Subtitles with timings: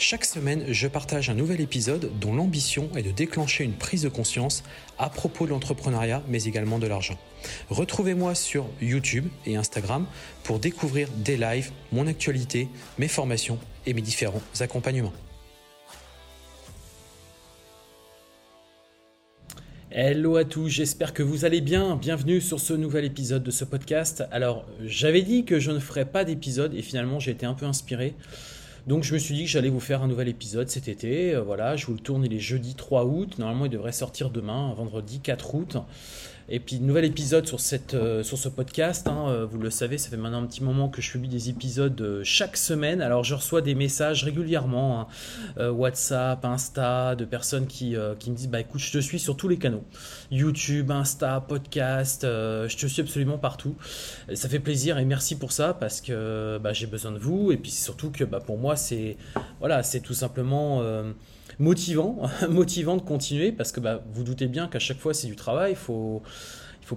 [0.00, 4.08] Chaque semaine, je partage un nouvel épisode dont l'ambition est de déclencher une prise de
[4.08, 4.62] conscience
[4.96, 7.18] à propos de l'entrepreneuriat, mais également de l'argent.
[7.68, 10.06] Retrouvez-moi sur YouTube et Instagram
[10.44, 15.12] pour découvrir des lives, mon actualité, mes formations et mes différents accompagnements.
[19.90, 21.96] Hello à tous, j'espère que vous allez bien.
[21.96, 24.22] Bienvenue sur ce nouvel épisode de ce podcast.
[24.30, 27.66] Alors, j'avais dit que je ne ferais pas d'épisode et finalement j'ai été un peu
[27.66, 28.14] inspiré.
[28.88, 31.34] Donc je me suis dit que j'allais vous faire un nouvel épisode cet été.
[31.34, 33.38] Euh, voilà, je vous le tourne, il est jeudi 3 août.
[33.38, 35.76] Normalement, il devrait sortir demain, vendredi 4 août.
[36.50, 39.06] Et puis, nouvel épisode sur, cette, euh, sur ce podcast.
[39.06, 41.50] Hein, euh, vous le savez, ça fait maintenant un petit moment que je publie des
[41.50, 43.02] épisodes euh, chaque semaine.
[43.02, 45.08] Alors, je reçois des messages régulièrement,
[45.58, 49.36] hein, WhatsApp, Insta, de personnes qui, qui me disent Bah écoute, je te suis sur
[49.36, 49.84] tous les canaux
[50.30, 53.76] YouTube, Insta, podcast, je te suis absolument partout.
[54.32, 57.52] Ça fait plaisir et merci pour ça parce que bah, j'ai besoin de vous.
[57.52, 59.16] Et puis, surtout que bah, pour moi, c'est
[59.60, 60.82] voilà, tout simplement
[61.58, 65.36] motivant, motivant de continuer parce que bah, vous doutez bien qu'à chaque fois c'est du
[65.36, 66.22] travail, il faut,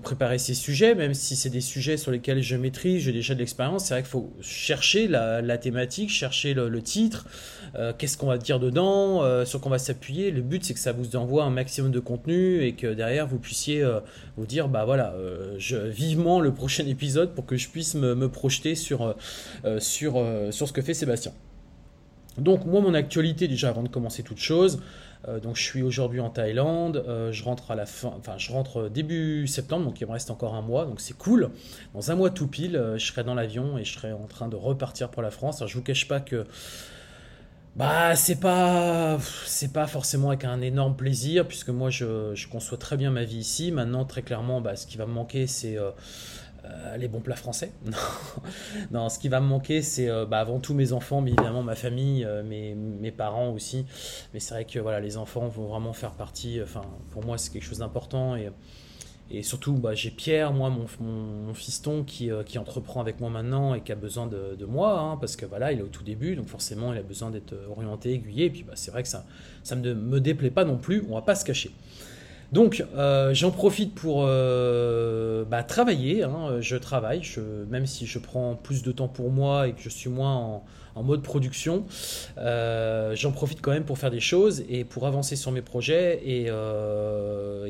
[0.02, 3.40] préparer ces sujets, même si c'est des sujets sur lesquels je maîtrise, j'ai déjà de
[3.40, 7.28] l'expérience, c'est vrai qu'il faut chercher la, thématique, chercher le, titre,
[7.76, 10.32] euh, qu'est-ce qu'on va dire dedans, euh, sur quoi on va s'appuyer.
[10.32, 13.38] Le but c'est que ça vous envoie un maximum de contenu et que derrière vous
[13.38, 14.00] puissiez euh,
[14.38, 15.14] vous dire bah voilà,
[15.58, 19.14] je, vivement le prochain épisode pour que je puisse me, projeter sur
[19.66, 21.34] ce que fait Sébastien.
[22.38, 24.82] Donc moi mon actualité déjà avant de commencer toute chose,
[25.28, 28.52] euh, donc je suis aujourd'hui en Thaïlande, euh, je rentre à la fin, enfin je
[28.52, 31.52] rentre début septembre, donc il me reste encore un mois, donc c'est cool.
[31.94, 34.48] Dans un mois tout pile, euh, je serai dans l'avion et je serai en train
[34.48, 35.58] de repartir pour la France.
[35.58, 36.46] Alors je vous cache pas que
[37.76, 42.78] bah c'est pas c'est pas forcément avec un énorme plaisir puisque moi je, je, conçois
[42.78, 43.72] très bien ma vie ici.
[43.72, 45.78] Maintenant très clairement, bah, ce qui va me manquer c'est
[46.64, 47.72] euh, les bons plats français.
[48.92, 51.64] non, ce qui va me manquer, c'est euh, bah, avant tout mes enfants, mais évidemment
[51.64, 53.86] ma famille, euh, mes, parents aussi.
[54.34, 56.62] Mais c'est vrai que voilà, les enfants vont vraiment faire partie.
[56.62, 62.04] Enfin, pour moi, c'est quelque chose d'important et, surtout, bah, j'ai Pierre, moi, mon, fiston,
[62.04, 65.72] qui, entreprend avec moi maintenant et qui a besoin de, moi, hein, parce que voilà,
[65.72, 68.46] il est au tout début, donc forcément, il a besoin d'être orienté, aiguillé.
[68.46, 69.26] Et puis, bah, c'est vrai que ça,
[69.64, 71.06] ça ne me déplaît pas non plus.
[71.10, 71.72] On va pas se cacher.
[72.52, 76.24] Donc euh, j'en profite pour euh, bah, travailler.
[76.24, 76.60] Hein.
[76.60, 77.22] Je travaille,
[77.70, 80.62] même si je prends plus de temps pour moi et que je suis moins
[80.96, 81.86] en, mode production,
[82.38, 86.22] euh, j'en profite quand même pour faire des choses et pour avancer sur mes projets
[86.26, 86.52] et,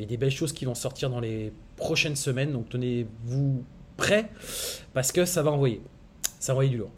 [0.06, 2.52] des belles choses qui vont sortir dans les prochaines semaines.
[2.52, 3.64] Donc tenez-vous
[3.96, 4.30] prêts
[4.94, 5.80] parce que ça va envoyer.
[6.40, 6.90] Ça va envoyer du lourd.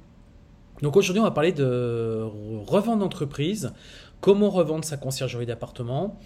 [0.80, 2.22] Donc aujourd'hui on va parler de
[2.66, 3.72] revente d'entreprise,
[4.22, 6.18] comment revendre sa conciergerie d'appartement.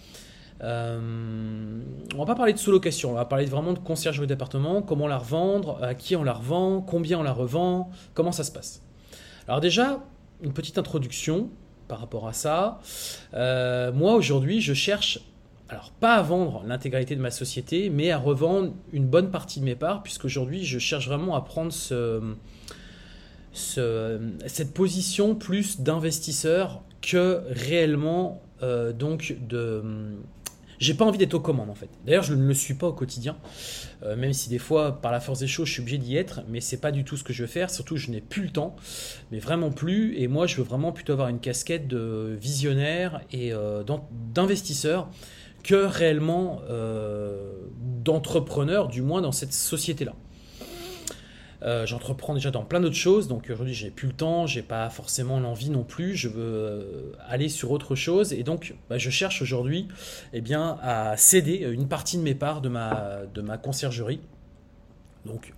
[0.63, 1.81] Euh,
[2.15, 5.19] on va pas parler de sous-location, on va parler vraiment de conciergerie d'appartement, comment la
[5.19, 8.83] revendre, à qui on la revend, combien on la revend, comment ça se passe.
[9.47, 10.01] Alors déjà,
[10.43, 11.51] une petite introduction
[11.87, 12.81] par rapport à ça.
[13.35, 15.21] Euh, moi aujourd'hui, je cherche,
[15.69, 19.65] alors pas à vendre l'intégralité de ma société, mais à revendre une bonne partie de
[19.65, 22.21] mes parts, puisqu'aujourd'hui, je cherche vraiment à prendre ce,
[23.53, 29.83] cette position plus d'investisseur que réellement euh, donc de
[30.79, 31.89] j'ai pas envie d'être aux commandes en fait.
[32.07, 33.37] D'ailleurs, je ne le suis pas au quotidien,
[34.03, 36.43] euh, même si des fois, par la force des choses, je suis obligé d'y être,
[36.49, 37.71] mais c'est pas du tout ce que je veux faire.
[37.71, 38.77] Surtout, je n'ai plus le temps,
[39.31, 40.17] mais vraiment plus.
[40.19, 43.83] Et moi, je veux vraiment plutôt avoir une casquette de visionnaire et euh,
[44.35, 45.09] d'investisseur
[45.65, 47.53] que réellement euh,
[48.05, 50.15] d'entrepreneur, du moins dans cette société-là.
[51.63, 54.89] Euh, j'entreprends déjà dans plein d'autres choses, donc aujourd'hui j'ai plus le temps, j'ai pas
[54.91, 59.11] forcément l'envie non plus, je veux euh, aller sur autre chose et donc bah, je
[59.11, 59.89] cherche aujourd'hui
[60.33, 64.21] eh bien, à céder une partie de mes parts de ma, de ma conciergerie.
[65.27, 65.53] Donc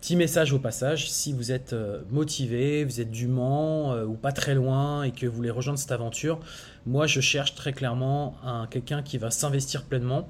[0.00, 4.30] Petit message au passage, si vous êtes euh, motivé, vous êtes du Mans ou pas
[4.30, 6.38] très loin et que vous voulez rejoindre cette aventure,
[6.86, 10.28] moi je cherche très clairement un, quelqu'un qui va s'investir pleinement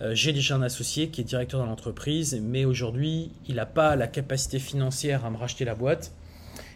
[0.00, 3.96] euh, j'ai déjà un associé qui est directeur dans l'entreprise, mais aujourd'hui, il n'a pas
[3.96, 6.12] la capacité financière à me racheter la boîte.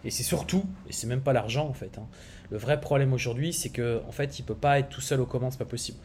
[0.04, 1.98] Et c'est surtout, et c'est même pas l'argent en fait.
[1.98, 2.06] Hein.
[2.50, 5.26] Le vrai problème aujourd'hui, c'est que en fait, il peut pas être tout seul aux
[5.26, 5.98] commandes, c'est pas possible.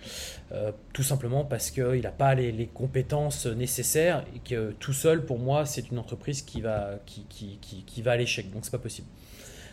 [0.52, 5.40] Euh, tout simplement parce qu'il n'a pas les, compétences nécessaires et que tout seul, pour
[5.40, 8.52] moi, c'est une entreprise qui va, qui, qui, qui, qui va à l'échec.
[8.52, 9.08] Donc c'est pas possible.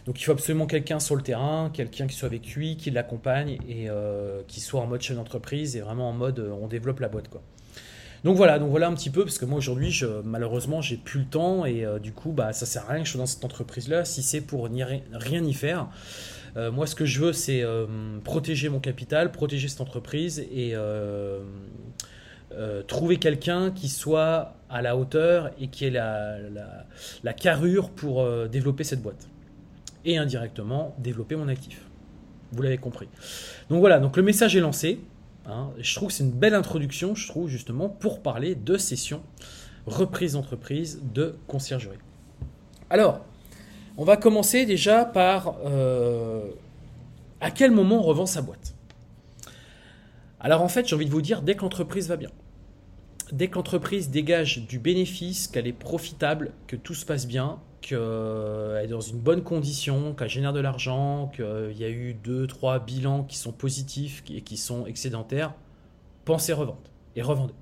[0.07, 3.59] Donc il faut absolument quelqu'un sur le terrain, quelqu'un qui soit avec lui, qui l'accompagne
[3.69, 6.99] et euh, qui soit en mode chef d'entreprise et vraiment en mode euh, on développe
[7.01, 7.29] la boîte.
[7.29, 7.41] Quoi.
[8.25, 11.21] Donc voilà, donc voilà un petit peu, parce que moi aujourd'hui, je, malheureusement, j'ai plus
[11.21, 13.27] le temps et euh, du coup, bah, ça sert à rien que je sois dans
[13.27, 15.89] cette entreprise-là si c'est pour rien y faire.
[16.55, 17.65] Moi, ce que je veux, c'est
[18.25, 20.75] protéger mon capital, protéger cette entreprise et
[22.87, 26.37] trouver quelqu'un qui soit à la hauteur et qui ait la,
[27.25, 29.32] la carrure pour développer cette boîte.
[30.05, 31.87] Et indirectement, développer mon actif.
[32.53, 33.09] Vous l'avez compris.
[33.71, 35.01] Donc voilà, donc le message est lancé.
[35.47, 35.71] Hein.
[35.79, 39.23] je trouve que c'est une belle introduction, je trouve justement, pour parler de session
[39.87, 41.99] reprise d'entreprise de conciergerie.
[42.91, 43.25] Alors,
[43.97, 46.51] on va commencer déjà par euh,
[47.41, 48.75] à quel moment on revend sa boîte?
[50.41, 52.31] Alors en fait, j'ai envie de vous dire, dès que l'entreprise va bien,
[53.33, 58.85] dès que l'entreprise dégage du bénéfice, qu'elle est profitable, que tout se passe bien, qu'elle
[58.85, 63.25] est dans une bonne condition, qu'elle génère de l'argent, qu'il y a eu 2-3 bilans
[63.25, 65.53] qui sont positifs et qui sont excédentaires,
[66.25, 67.53] pensez revente et revendez.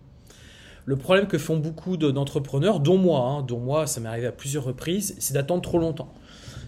[0.85, 4.33] Le problème que font beaucoup d'entrepreneurs, dont moi, hein, dont moi, ça m'est arrivé à
[4.33, 6.13] plusieurs reprises, c'est d'attendre trop longtemps.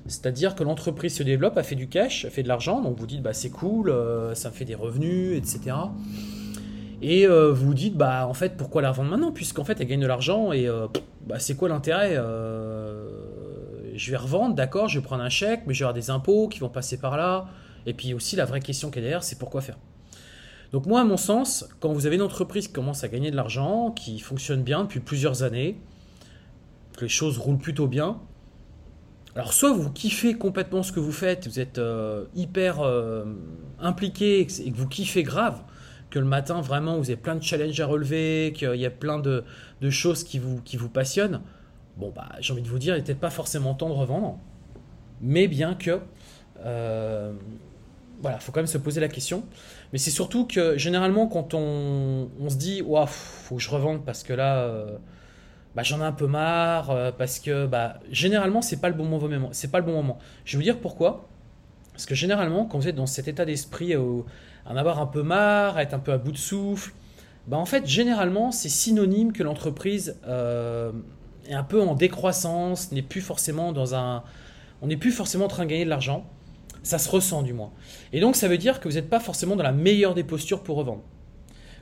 [0.06, 3.06] C'est-à-dire que l'entreprise se développe, a fait du cash, a fait de l'argent, donc vous
[3.06, 5.76] dites bah c'est cool, euh, ça me fait des revenus, etc.
[7.02, 9.88] Et euh, vous vous dites, bah en fait, pourquoi la revendre maintenant Puisqu'en fait, elle
[9.88, 10.87] gagne de l'argent et euh,
[11.26, 13.21] bah, c'est quoi l'intérêt euh,
[13.94, 16.48] Je vais revendre, d'accord, je vais prendre un chèque, mais je vais avoir des impôts
[16.48, 17.46] qui vont passer par là.
[17.86, 19.78] Et puis aussi, la vraie question qui est derrière, c'est pourquoi faire?
[20.72, 23.36] Donc, moi, à mon sens, quand vous avez une entreprise qui commence à gagner de
[23.36, 25.78] l'argent, qui fonctionne bien depuis plusieurs années,
[26.96, 28.18] que les choses roulent plutôt bien,
[29.34, 31.80] alors soit vous kiffez complètement ce que vous faites, vous êtes
[32.34, 32.80] hyper
[33.80, 35.62] impliqué et que vous kiffez grave,
[36.12, 39.18] que le matin, vraiment, vous avez plein de challenges à relever, qu'il y a plein
[39.18, 39.44] de,
[39.90, 41.40] choses qui vous, qui vous passionnent,
[41.96, 44.38] bon, bah, j'ai envie de vous dire, il peut-être pas forcément temps de revendre,
[45.20, 46.00] mais bien que.
[46.64, 47.32] Euh,
[48.20, 49.44] voilà, faut quand même se poser la question.
[49.92, 54.22] Mais c'est surtout que généralement, quand on, se dit, waouh, faut que je revende parce
[54.22, 54.96] que là, euh,
[55.74, 59.06] bah, j'en ai un peu marre, euh, parce que bah, généralement, c'est pas le bon
[59.06, 59.48] moment.
[59.52, 60.18] C'est pas le bon moment.
[60.44, 61.28] Je vais vous dire pourquoi.
[61.92, 65.78] Parce que généralement, quand vous êtes dans cet état d'esprit en avoir un peu marre,
[65.78, 66.92] être un peu à bout de souffle,
[67.46, 70.92] bah en fait, généralement, c'est synonyme que l'entreprise euh,
[71.48, 74.22] est un peu en décroissance, n'est plus forcément dans un.
[74.80, 76.26] On n'est plus forcément en train de gagner de l'argent.
[76.82, 77.70] Ça se ressent du moins.
[78.12, 80.62] Et donc, ça veut dire que vous n'êtes pas forcément dans la meilleure des postures
[80.62, 81.02] pour revendre.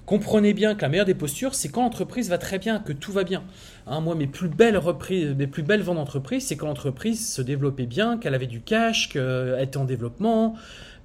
[0.04, 3.12] Comprenez bien que la meilleure des postures, c'est quand l'entreprise va très bien, que tout
[3.12, 3.44] va bien.
[3.86, 7.40] Hein, moi, mes plus belles reprises, mes plus belles ventes d'entreprise, c'est quand l'entreprise se
[7.40, 10.56] développait bien, qu'elle avait du cash, qu'elle était en développement,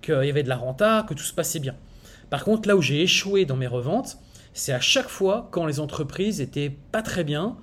[0.02, 1.76] qu'il y avait de la renta, que tout se passait bien.
[2.30, 4.18] Par contre, là où j'ai échoué dans mes reventes,
[4.56, 7.58] c'est à chaque fois quand les entreprises étaient pas très bien.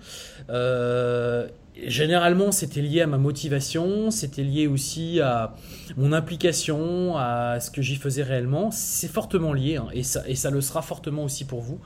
[0.51, 1.49] Euh,
[1.87, 5.55] généralement, c'était lié à ma motivation, c'était lié aussi à
[5.97, 8.71] mon implication, à ce que j'y faisais réellement.
[8.71, 11.81] C'est fortement lié hein, et, ça, et ça le sera fortement aussi pour vous.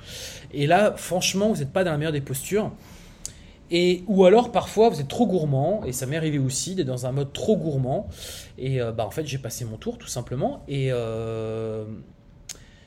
[0.52, 2.72] Et là, franchement, vous n'êtes pas dans la meilleure des postures.
[3.70, 7.06] Et, ou alors parfois vous êtes trop gourmand, et ça m'est arrivé aussi d'être dans
[7.06, 8.08] un mode trop gourmand,
[8.58, 10.64] et euh, bah, en fait j'ai passé mon tour tout simplement.
[10.68, 11.84] Et euh,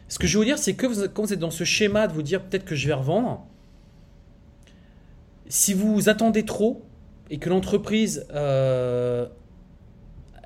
[0.10, 2.14] ce que je veux vous dire, c'est que quand vous êtes dans ce schéma de
[2.14, 3.46] vous dire peut-être que je vais revendre,
[5.48, 6.84] si vous attendez trop
[7.30, 9.28] et que l'entreprise euh,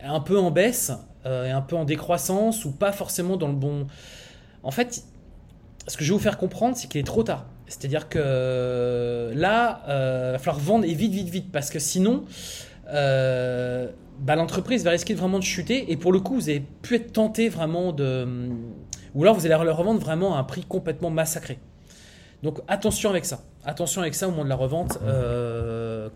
[0.01, 0.91] est un peu en baisse,
[1.25, 3.87] est un peu en décroissance ou pas forcément dans le bon...
[4.61, 5.03] En fait,
[5.87, 7.45] ce que je vais vous faire comprendre, c'est qu'il est trop tard.
[7.67, 11.79] C'est-à-dire que euh, là, euh, il va falloir vendre et vite, vite, vite, parce que
[11.79, 12.25] sinon,
[12.89, 13.89] euh,
[14.19, 15.91] bah, l'entreprise va risquer vraiment de chuter.
[15.91, 18.49] Et pour le coup, vous avez pu être tenté vraiment de.
[19.15, 21.59] Ou alors vous allez le revendre vraiment à un prix complètement massacré.
[22.41, 23.41] Donc attention avec ça.
[23.65, 24.99] Attention avec ça au moment de la revente.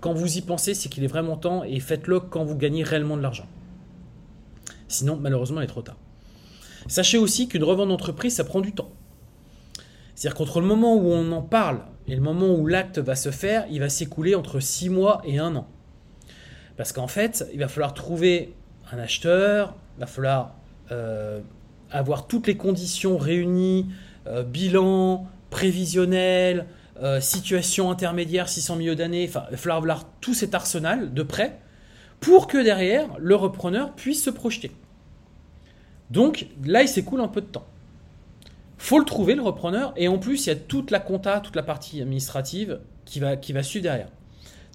[0.01, 3.17] quand vous y pensez, c'est qu'il est vraiment temps et faites-le quand vous gagnez réellement
[3.17, 3.45] de l'argent.
[4.87, 5.97] Sinon, malheureusement, il est trop tard.
[6.87, 8.89] Sachez aussi qu'une revente d'entreprise, ça prend du temps.
[10.15, 13.29] C'est-à-dire qu'entre le moment où on en parle et le moment où l'acte va se
[13.29, 15.67] faire, il va s'écouler entre 6 mois et 1 an.
[16.77, 18.55] Parce qu'en fait, il va falloir trouver
[18.91, 20.55] un acheteur, il va falloir
[20.91, 21.41] euh,
[21.91, 23.87] avoir toutes les conditions réunies,
[24.27, 26.65] euh, bilan, prévisionnel,
[27.01, 31.59] euh, situation intermédiaire 600 millions d'années, enfin, avoir tout cet arsenal de prêt
[32.19, 34.71] pour que derrière, le repreneur puisse se projeter.
[36.09, 37.67] Donc là, il s'écoule un peu de temps
[38.77, 39.93] faut le trouver, le repreneur.
[39.95, 43.35] Et en plus, il y a toute la compta, toute la partie administrative qui va,
[43.35, 44.09] qui va suivre derrière.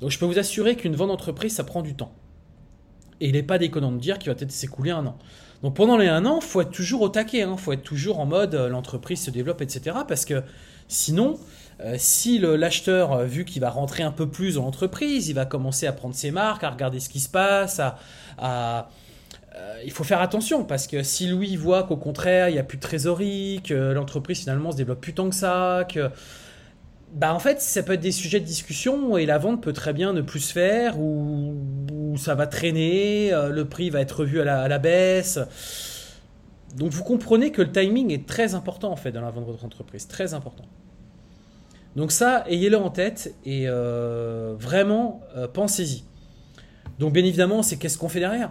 [0.00, 2.12] Donc je peux vous assurer qu'une vente d'entreprise, ça prend du temps.
[3.21, 5.16] Et il n'est pas déconnant de dire qu'il va peut-être s'écouler un an.
[5.62, 7.42] Donc pendant les un an, faut être toujours au taquet.
[7.42, 7.57] Hein.
[7.57, 9.97] faut être toujours en mode euh, l'entreprise se développe, etc.
[10.07, 10.42] Parce que
[10.88, 11.38] sinon,
[11.81, 15.47] euh, si l'acheteur, euh, vu qu'il va rentrer un peu plus dans l'entreprise, il va
[15.47, 17.81] commencer à prendre ses marques, à regarder ce qui se passe,
[18.38, 18.88] à
[19.85, 22.78] il faut faire attention parce que si lui voit qu'au contraire il n'y a plus
[22.78, 26.09] de trésorerie, que l'entreprise finalement se développe plus tant que ça, que
[27.12, 29.92] bah en fait, ça peut être des sujets de discussion et la vente peut très
[29.92, 31.54] bien ne plus se faire ou,
[32.16, 35.38] ça va traîner, euh, le prix va être revu à la, baisse.
[36.76, 39.50] Donc vous comprenez que le timing est très important en fait dans la vente de
[39.50, 40.64] votre entreprise, très important.
[41.97, 46.04] Donc ça, ayez-le en tête et euh, vraiment euh, pensez-y.
[46.99, 48.50] Donc bien évidemment, c'est qu'est-ce qu'on fait derrière?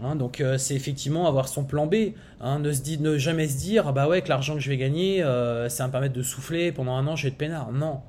[0.00, 1.94] Hein, donc euh, c'est effectivement avoir son plan B,
[2.40, 4.76] hein, ne, se ne jamais se dire ah bah ouais que l'argent que je vais
[4.76, 7.70] gagner euh, ça va me permettre de souffler pendant un an vais être peinard.
[7.70, 8.00] Non,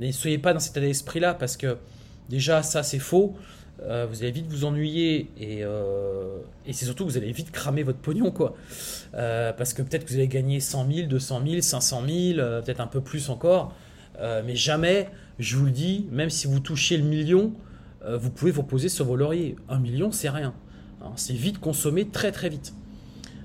[0.00, 1.76] ne soyez pas dans cet état d'esprit là parce que
[2.30, 3.34] déjà ça c'est faux,
[3.82, 5.62] euh, vous allez vite vous ennuyer et,
[6.72, 8.54] c'est surtout que vous allez vite cramer votre pognon quoi.
[9.12, 12.86] parce que peut-être que vous allez gagner 100 000, 200 000, 500 000, peut-être un
[12.86, 13.74] peu plus encore,
[14.18, 17.52] mais jamais, je vous le dis, même si vous touchez le million,
[18.08, 19.56] vous pouvez vous poser sur vos lauriers.
[19.68, 20.54] Un million c'est rien.
[21.02, 22.74] Hein, c'est vite consommé très très vite.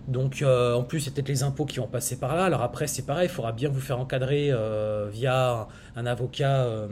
[0.08, 2.46] Donc euh, en plus, c'est peut-être les impôts qui vont passer par là.
[2.46, 6.88] Alors après, c'est pareil, il faudra bien vous faire encadrer euh, via un avocat euh,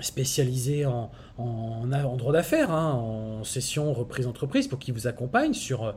[0.00, 5.94] spécialisé en, en, droit d'affaires, hein, en session reprise entreprise, pour qu'il vous accompagne sur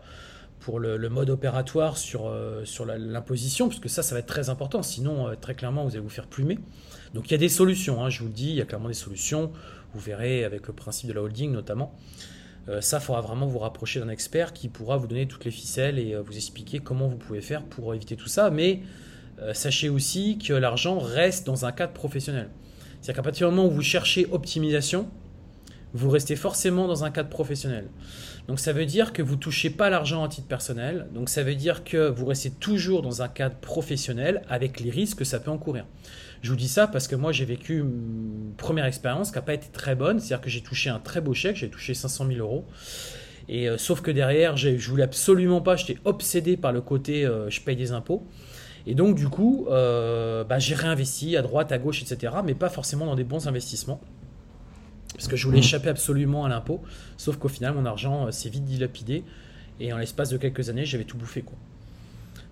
[0.60, 4.82] pour le, mode opératoire sur, sur l'imposition, parce que ça, ça va être très important.
[4.82, 6.58] Sinon, très clairement, vous allez vous faire plumer.
[7.14, 8.88] Donc il y a des solutions, hein, je vous le dis, il y a clairement
[8.88, 9.52] des solutions.
[9.94, 11.94] Vous verrez avec le principe de la holding notamment.
[12.70, 16.00] Euh, ça, faudra vraiment vous rapprocher d'un expert qui pourra vous donner toutes les ficelles
[16.00, 18.50] et euh, vous expliquer comment vous pouvez faire pour éviter tout ça.
[18.50, 18.82] Mais
[19.42, 22.50] euh, sachez aussi que l'argent reste dans un cadre professionnel.
[23.02, 25.10] C'est-à-dire qu'à partir du moment où vous cherchez optimisation,
[25.94, 27.90] vous restez forcément dans un cadre professionnel.
[28.48, 31.08] Donc ça veut dire que vous ne touchez pas l'argent à titre personnel.
[31.14, 35.20] Donc ça veut dire que vous restez toujours dans un cadre professionnel avec les risques
[35.20, 35.86] que ça peut encourir.
[36.42, 39.54] Je vous dis ça parce que moi j'ai vécu une première expérience qui n'a pas
[39.54, 42.40] été très bonne, c'est-à-dire que j'ai touché un très beau chèque, j'ai touché 500 000
[42.40, 42.66] euros.
[43.48, 47.50] Et euh, sauf que derrière, je voulais absolument pas, j'étais obsédé par le côté euh,
[47.50, 48.28] je paye des impôts.
[48.86, 52.34] Et donc du coup, euh, bah, j'ai réinvesti à droite, à gauche, etc.
[52.44, 54.02] Mais pas forcément dans des bons investissements.
[55.14, 56.82] Parce que je voulais échapper absolument à l'impôt.
[57.18, 59.24] Sauf qu'au final, mon argent s'est vite dilapidé.
[59.80, 61.42] Et en l'espace de quelques années, j'avais tout bouffé.
[61.42, 61.58] Quoi.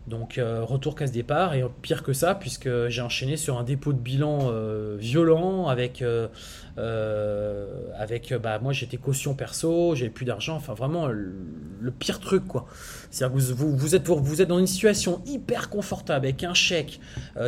[0.07, 3.93] Donc euh, retour casse départ et pire que ça puisque j'ai enchaîné sur un dépôt
[3.93, 6.27] de bilan euh, violent avec euh,
[7.95, 12.65] avec bah moi j'étais caution perso, j'avais plus d'argent, enfin vraiment le, pire truc quoi.
[13.11, 16.99] C'est-à-dire que vous, vous, êtes vous êtes dans une situation hyper confortable avec un chèque,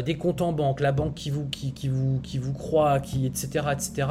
[0.05, 3.25] des comptes en banque, la banque qui vous qui, qui vous qui vous croit, qui
[3.25, 4.07] etc etc.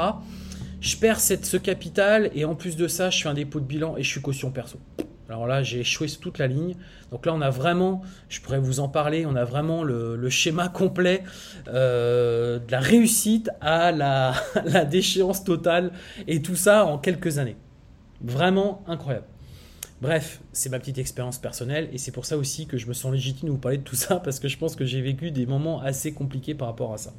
[0.83, 3.97] Je perds ce capital et en plus de ça je fais un dépôt de bilan
[3.97, 4.81] et je suis caution perso.
[5.29, 6.75] Alors là, j'ai échoué sur toute la ligne.
[7.13, 10.69] Donc là, on a vraiment, je pourrais vous en parler, on a vraiment le, schéma
[10.69, 11.23] complet
[11.69, 15.93] euh, de la réussite à la, déchéance totale
[16.27, 17.57] et tout ça en quelques années.
[18.21, 19.27] Vraiment incroyable.
[20.03, 23.13] Bref, c'est ma petite expérience personnelle et c'est pour ça aussi que je me sens
[23.13, 25.47] légitime de vous parler de tout ça parce que je pense que j'ai vécu des
[25.47, 27.13] moments assez compliqués par rapport à ça.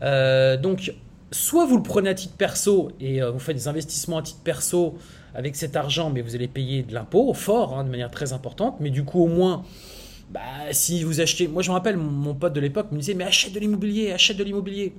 [0.00, 0.92] Euh, donc,
[1.32, 4.40] soit vous le prenez à titre perso et euh, vous faites des investissements à titre
[4.44, 4.96] perso
[5.34, 8.76] avec cet argent, mais vous allez payer de l'impôt fort, hein, de manière très importante.
[8.80, 9.64] Mais du coup, au moins,
[10.30, 10.40] bah,
[10.72, 11.48] si vous achetez.
[11.48, 14.36] Moi, je me rappelle, mon pote de l'époque me disait Mais achète de l'immobilier, achète
[14.36, 14.94] de l'immobilier.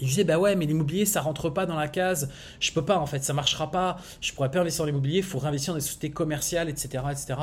[0.00, 2.30] Et je disais, bah ouais, mais l'immobilier, ça rentre pas dans la case.
[2.60, 3.96] Je peux pas, en fait, ça marchera pas.
[4.20, 7.02] Je pourrais pas investir dans l'immobilier, il faut réinvestir dans des sociétés commerciales, etc.
[7.10, 7.34] etc.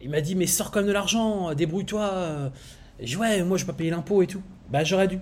[0.00, 2.52] Il m'a dit, mais sors quand même de l'argent, débrouille-toi.
[3.00, 4.42] Et je dis, ouais, moi, je vais pas payer l'impôt et tout.
[4.70, 5.18] Bah, j'aurais dû.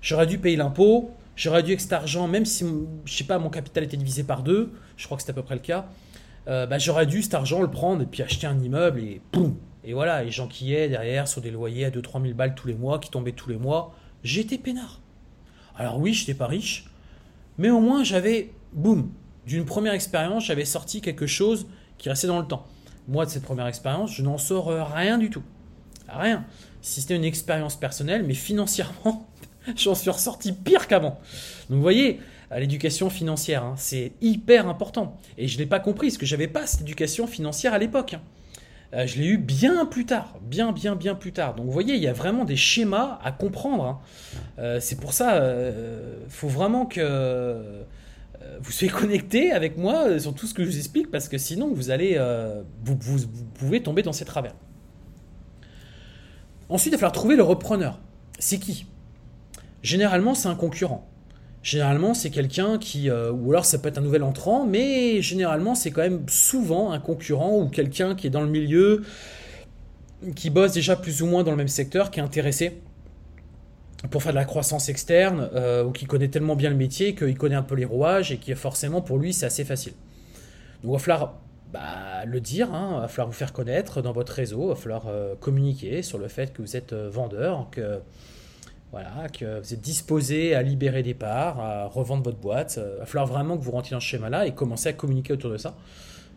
[0.00, 1.10] J'aurais dû payer l'impôt.
[1.36, 2.64] J'aurais dû avec cet argent, même si,
[3.04, 5.42] je sais pas, mon capital était divisé par deux, je crois que c'est à peu
[5.42, 5.86] près le cas,
[6.48, 9.56] euh, bah, j'aurais dû cet argent le prendre et puis acheter un immeuble et boum
[9.84, 12.98] Et voilà, et j'enquillais derrière sur des loyers à 2-3 000 balles tous les mois
[12.98, 13.94] qui tombaient tous les mois.
[14.22, 15.00] J'étais peinard.
[15.76, 16.90] Alors oui, je n'étais pas riche,
[17.58, 19.10] mais au moins j'avais, boum,
[19.46, 21.66] d'une première expérience, j'avais sorti quelque chose
[21.98, 22.66] qui restait dans le temps.
[23.08, 25.42] Moi, de cette première expérience, je n'en sors rien du tout.
[26.08, 26.44] Rien.
[26.82, 29.26] Si c'était une expérience personnelle, mais financièrement,
[29.76, 31.20] j'en suis ressorti pire qu'avant.
[31.68, 32.20] Donc vous voyez,
[32.58, 35.16] l'éducation financière, hein, c'est hyper important.
[35.38, 37.78] Et je ne l'ai pas compris, parce que je n'avais pas cette éducation financière à
[37.78, 38.14] l'époque.
[38.14, 38.22] Hein.
[38.94, 41.54] Euh, je l'ai eu bien plus tard, bien, bien, bien plus tard.
[41.54, 43.84] Donc vous voyez, il y a vraiment des schémas à comprendre.
[43.84, 44.00] Hein.
[44.58, 47.84] Euh, c'est pour ça, euh, faut vraiment que
[48.60, 51.72] vous soyez connecté avec moi sur tout ce que je vous explique, parce que sinon,
[51.72, 52.18] vous allez,
[52.84, 54.54] vous, vous pouvez tomber dans ces travers.
[56.68, 58.00] Ensuite, il va falloir trouver le repreneur.
[58.38, 58.86] C'est qui?
[59.82, 61.08] Généralement, c'est un concurrent.
[61.62, 65.76] Généralement, c'est quelqu'un qui, euh, ou alors ça peut être un nouvel entrant, mais généralement,
[65.76, 69.02] c'est quand même souvent un concurrent ou quelqu'un qui est dans le milieu,
[70.34, 72.80] qui bosse déjà plus ou moins dans le même secteur, qui est intéressé
[74.10, 77.38] pour faire de la croissance externe, euh, ou qui connaît tellement bien le métier qu'il
[77.38, 79.92] connaît un peu les rouages et qui forcément pour lui c'est assez facile.
[80.82, 81.40] Donc il va falloir
[81.72, 84.74] bah, le dire, hein, il va falloir vous faire connaître dans votre réseau, il va
[84.74, 88.00] falloir euh, communiquer sur le fait que vous êtes vendeur, que
[88.92, 92.78] voilà, que vous êtes disposé à libérer des parts, à revendre votre boîte.
[92.78, 95.50] Il va falloir vraiment que vous rentriez dans ce schéma-là et commencer à communiquer autour
[95.50, 95.74] de ça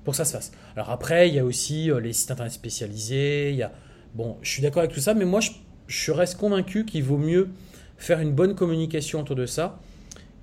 [0.04, 0.52] pour que ça se fasse.
[0.76, 3.72] Alors après, il y a aussi les sites internet spécialisés, il y a...
[4.14, 5.52] Bon, je suis d'accord avec tout ça, mais moi, je,
[5.88, 7.50] je reste convaincu qu'il vaut mieux
[7.98, 9.80] faire une bonne communication autour de ça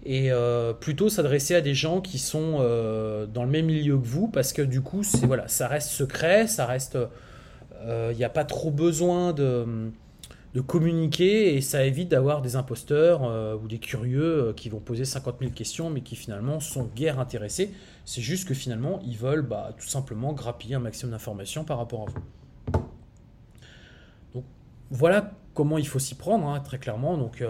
[0.04, 4.04] et euh, plutôt s'adresser à des gens qui sont euh, dans le même milieu que
[4.04, 6.99] vous parce que du coup voilà ça reste secret ça reste
[7.85, 9.64] il euh, n'y a pas trop besoin de,
[10.54, 13.23] de, communiquer et ça évite d'avoir des imposteurs
[13.62, 17.73] ou des curieux qui vont poser 50 000 questions mais qui finalement sont guère intéressés.
[18.04, 22.02] C'est juste que finalement ils veulent bah, tout simplement grappiller un maximum d'informations par rapport
[22.02, 22.82] à vous.
[24.35, 24.44] Donc
[24.90, 27.16] voilà comment il faut s'y prendre hein, très clairement.
[27.16, 27.42] Donc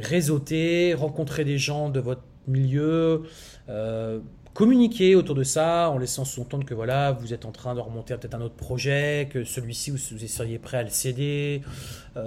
[0.00, 3.24] réseauter, rencontrer des gens de votre milieu,
[3.68, 4.20] euh,
[4.54, 8.14] communiquer autour de ça en laissant sous-entendre que voilà, vous êtes en train de remonter
[8.14, 11.62] à peut-être un autre projet, que celui-ci vous, seriez prêt à le céder,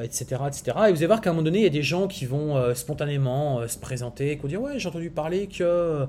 [0.01, 0.63] etc., euh, etc.
[0.88, 2.56] Et vous allez voir qu'à un moment donné, il y a des gens qui vont
[2.56, 6.06] euh, spontanément euh, se présenter, qui vont dire ouais, j'ai entendu parler que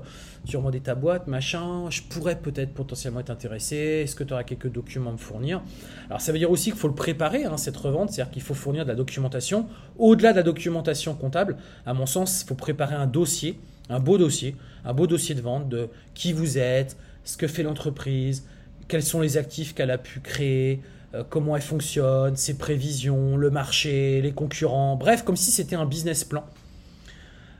[0.47, 3.75] tu remontais ta boîte, machin, je pourrais peut-être potentiellement être intéressé.
[3.75, 5.61] Est-ce que tu auras quelques documents à me fournir?
[6.07, 8.53] Alors ça veut dire aussi qu'il faut le préparer hein, cette revente, c'est-à-dire qu'il faut
[8.53, 9.67] fournir de la documentation.
[9.97, 14.17] Au-delà de la documentation comptable, à mon sens, il faut préparer un dossier un beau
[14.17, 14.55] dossier,
[14.85, 18.45] un beau dossier de vente de qui vous êtes, ce que fait l'entreprise,
[18.87, 20.81] quels sont les actifs qu'elle a pu créer,
[21.13, 25.85] euh, comment elle fonctionne, ses prévisions, le marché, les concurrents, bref, comme si c'était un
[25.85, 26.45] business plan.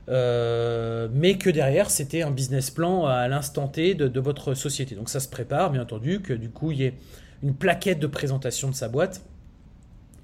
[0.08, 4.94] Euh, mais que derrière c'était un business plan à l'instant T de, votre société.
[4.94, 6.94] Donc ça se prépare, bien entendu, que du coup il y ait
[7.42, 9.24] une plaquette de présentation de sa boîte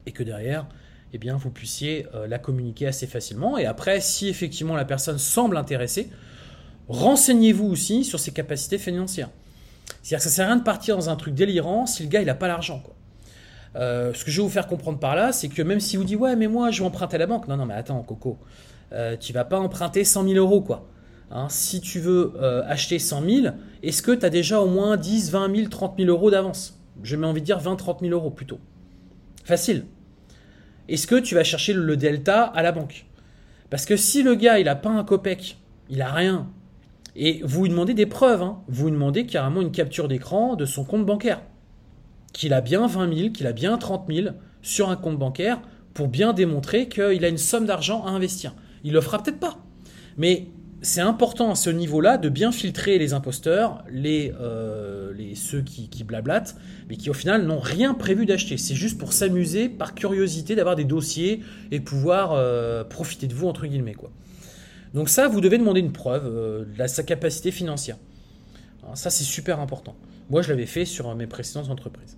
[0.05, 0.67] et que derrière
[1.13, 3.57] eh bien, vous puissiez euh, la communiquer assez facilement.
[3.57, 6.09] Et après, si effectivement la personne semble intéressée,
[6.91, 9.29] renseignez-vous aussi sur ses capacités financières.
[10.01, 12.21] C'est-à-dire que ça sert à rien de partir dans un truc délirant si le gars
[12.21, 12.83] il n'a pas l'argent.
[13.75, 16.03] Euh, ce que je vais vous faire comprendre par là, c'est que même si vous
[16.03, 18.37] dites ouais mais moi je vais emprunter à la banque, non non mais attends Coco,
[18.91, 20.87] euh, tu vas pas emprunter 100 000 euros quoi.
[21.31, 23.47] Hein, si tu veux euh, acheter 100 000,
[23.83, 26.77] est-ce que tu as déjà au moins 10, 20 000, 30 000 euros d'avance?
[27.03, 28.59] Je mets envie de dire 20, 30 000 euros plutôt.
[29.45, 29.85] Facile
[30.91, 33.05] est-ce que tu vas chercher le delta à la banque?
[33.69, 35.57] Parce que si le gars, il n'a pas un copec,
[35.89, 36.49] il n'a rien,
[37.15, 40.65] et vous lui demandez des preuves, hein, vous lui demandez carrément une capture d'écran de
[40.65, 41.41] son compte bancaire,
[42.33, 44.27] qu'il a bien 20 000, qu'il a bien 30 000
[44.61, 45.61] sur un compte bancaire
[45.93, 48.55] pour bien démontrer qu'il a une somme d'argent à investir.
[48.83, 49.57] Il le fera peut-être pas.
[50.17, 50.47] Mais
[50.81, 56.03] c'est important à ce niveau-là de bien filtrer les imposteurs, les, euh, ceux qui, qui,
[56.03, 56.55] blablatent,
[56.89, 58.57] mais qui au final n'ont rien prévu d'acheter.
[58.57, 63.47] C'est juste pour s'amuser, par curiosité, d'avoir des dossiers et pouvoir euh, profiter de vous,
[63.47, 63.93] entre guillemets.
[63.93, 64.11] Quoi.
[64.93, 67.97] Donc ça, vous devez demander une preuve euh, de sa capacité financière.
[68.93, 69.95] ça, c'est super important.
[70.29, 72.17] Moi, je l'avais fait sur mes précédentes entreprises.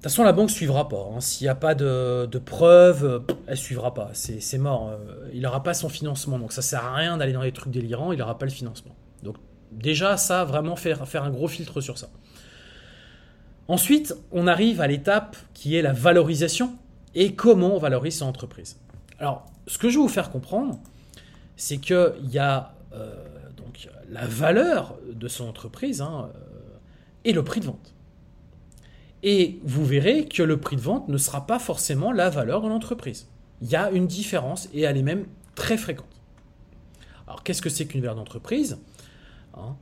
[0.00, 1.10] De toute façon, la banque suivra pas.
[1.14, 1.20] Hein.
[1.20, 4.10] S'il n'y a pas de, preuves, euh, elle suivra pas.
[4.14, 4.88] C'est mort.
[4.88, 6.38] Euh, il n'aura pas son financement.
[6.38, 8.12] Donc ça sert à rien d'aller dans les trucs délirants.
[8.12, 8.94] Il n'aura pas le financement.
[9.22, 9.36] Donc
[9.72, 12.08] déjà, ça, vraiment faire, faire un gros filtre sur ça.
[13.68, 16.72] Ensuite, on arrive à l'étape qui est la valorisation
[17.14, 18.78] et comment on valorise son entreprise.
[19.18, 20.80] Alors, ce que je vais vous faire comprendre,
[21.56, 23.14] c'est qu'il y a euh,
[23.56, 26.28] donc, la valeur de son entreprise hein,
[27.24, 27.94] et le prix de vente.
[29.22, 32.68] Et vous verrez que le prix de vente ne sera pas forcément la valeur de
[32.68, 33.28] l'entreprise.
[33.62, 36.20] Il y a une différence et elle est même très fréquente.
[37.28, 38.76] Alors qu'est-ce que c'est qu'une valeur d'entreprise
[39.54, 39.76] hein?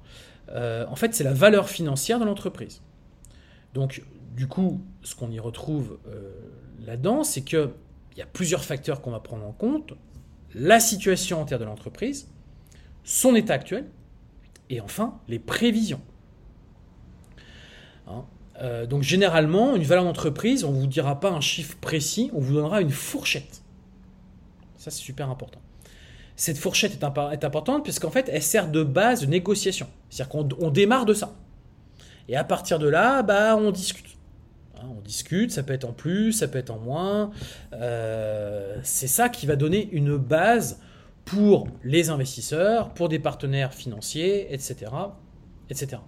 [0.50, 2.82] Euh, En fait, c'est la valeur financière de l'entreprise.
[3.72, 4.02] Donc
[4.36, 6.30] du coup, ce qu'on y retrouve euh,
[6.84, 7.40] là-dedans, c'est
[8.18, 9.92] qu'il y a plusieurs facteurs qu'on va prendre en compte.
[10.52, 12.28] La situation entière de l'entreprise,
[13.04, 13.86] son état actuel,
[14.70, 16.00] et enfin les prévisions.
[18.08, 18.24] Hein
[18.60, 22.40] euh, donc généralement, une valeur d'entreprise, on ne vous dira pas un chiffre précis, on
[22.40, 23.62] vous donnera une fourchette.
[24.78, 25.60] Ça, c'est super important.
[26.34, 29.86] Cette fourchette est, est importante puisqu'en fait, elle sert de base de négociation.
[30.10, 31.36] C'est-à-dire qu'on démarre de ça.
[32.26, 34.17] Et à partir de là, bah, on discute.
[34.80, 37.30] Hein, on discute, ça peut être en plus, ça peut être en moins.
[37.72, 40.80] Euh, c'est ça qui va donner une base
[41.24, 44.90] pour les investisseurs, pour des partenaires financiers, etc.
[45.68, 45.98] etc.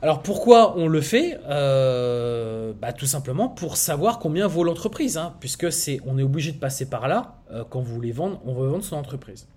[0.00, 1.38] Alors pourquoi on le fait?
[1.48, 6.52] Euh, bah, Tout simplement pour savoir combien vaut l'entreprise, hein, puisque c'est, on est obligé
[6.52, 9.48] de passer par là euh, quand vous voulez vendre, on veut vendre son entreprise.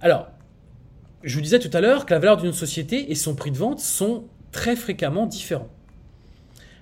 [0.00, 0.28] Alors,
[1.22, 3.58] je vous disais tout à l'heure que la valeur d'une société et son prix de
[3.58, 5.68] vente sont très fréquemment différents.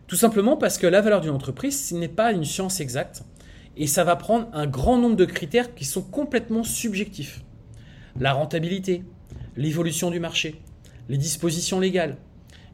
[0.07, 3.24] Tout simplement parce que la valeur d'une entreprise, ce n'est pas une science exacte,
[3.76, 7.42] et ça va prendre un grand nombre de critères qui sont complètement subjectifs.
[8.18, 9.05] La rentabilité,
[9.57, 10.62] l'évolution du marché,
[11.09, 12.16] les dispositions légales.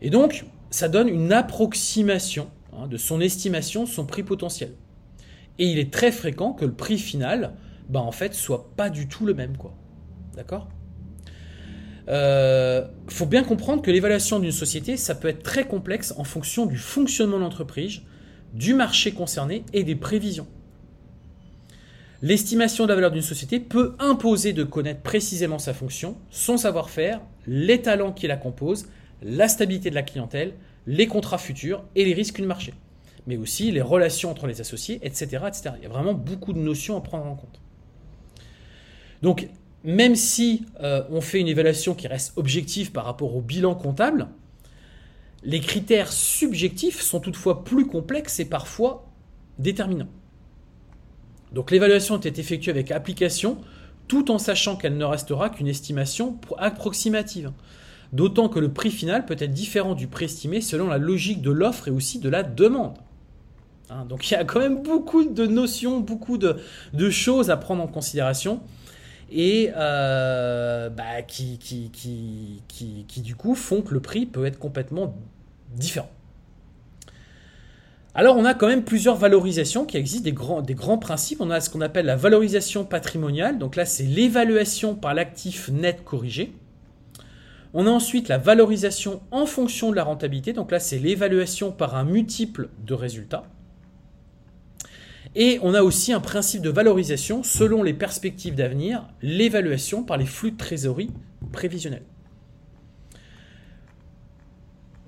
[0.01, 4.75] Et donc, ça donne une approximation hein, de son estimation son prix potentiel.
[5.59, 7.55] Et il est très fréquent que le prix final,
[7.89, 9.55] bah, en fait, soit pas du tout le même.
[10.35, 10.69] D'accord?
[12.09, 16.67] Euh, faut bien comprendre que l'évaluation d'une société, ça peut être très complexe en fonction
[16.67, 18.01] du fonctionnement de l'entreprise,
[18.53, 20.47] du marché concerné et des prévisions.
[22.21, 27.21] L'estimation de la valeur d'une société peut imposer de connaître précisément sa fonction, son savoir-faire,
[27.47, 28.87] les talents qui la composent,
[29.23, 30.53] la stabilité de la clientèle,
[30.87, 32.75] les contrats futurs et les risques du marché,
[33.27, 35.71] mais aussi les relations entre les associés, etc., etc.
[35.79, 37.61] Il y a vraiment beaucoup de notions à prendre en compte.
[39.23, 39.49] Donc,
[39.85, 44.29] même si euh, on fait une évaluation qui reste objective par rapport au bilan comptable,
[45.45, 49.07] les critères subjectifs sont toutefois plus complexes et parfois
[49.59, 50.09] déterminants.
[51.53, 53.59] Donc l'évaluation est effectuée avec application,
[54.07, 57.51] tout en sachant qu'elle ne restera qu'une estimation approximative.
[58.13, 61.51] D'autant que le prix final peut être différent du prix estimé selon la logique de
[61.51, 62.99] l'offre et aussi de la demande.
[63.91, 67.83] Hein, donc il y a quand même beaucoup de notions, beaucoup de choses à prendre
[67.83, 68.61] en considération
[69.33, 74.59] et euh, bah, qui, qui, qui, qui, du coup font que le prix peut être
[74.59, 75.17] complètement
[75.75, 76.11] différent.
[78.15, 81.41] Alors on a quand même plusieurs valorisations qui existent, des grands, des grands principes.
[81.41, 86.05] On a ce qu'on appelle la valorisation patrimoniale, donc là c'est l'évaluation par l'actif net
[86.05, 86.53] corrigé.
[87.73, 91.95] On a ensuite la valorisation en fonction de la rentabilité, donc là c'est l'évaluation par
[91.97, 93.45] un multiple de résultats.
[95.35, 100.27] Et on a aussi un principe de valorisation selon les perspectives d'avenir, l'évaluation par les
[100.27, 101.11] flux de trésorerie
[101.53, 102.03] prévisionnels.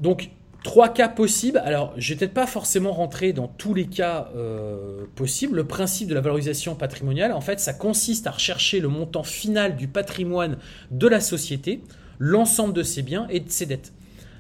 [0.01, 0.31] Donc,
[0.63, 1.59] trois cas possibles.
[1.59, 5.57] Alors, je vais peut-être pas forcément rentrer dans tous les cas euh, possibles.
[5.57, 9.77] Le principe de la valorisation patrimoniale, en fait, ça consiste à rechercher le montant final
[9.77, 10.57] du patrimoine
[10.91, 11.83] de la société,
[12.19, 13.93] l'ensemble de ses biens et de ses dettes.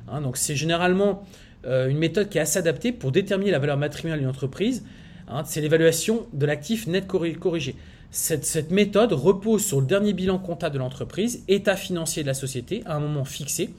[0.09, 1.25] Hein, donc, c'est généralement
[1.66, 4.83] euh, une méthode qui est assez adaptée pour déterminer la valeur patrimoniale d'une entreprise
[5.29, 7.77] Hein, c'est l'évaluation de l'actif net corrigé.
[8.11, 12.83] Cette, méthode repose sur le dernier bilan comptable de l'entreprise, état financier de la société,
[12.87, 13.71] à un moment fixé.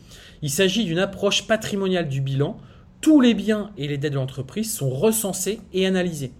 [0.41, 2.57] Il s'agit d'une approche patrimoniale du bilan.
[2.99, 6.33] Tous les biens et les dettes de l'entreprise sont recensés et analysés.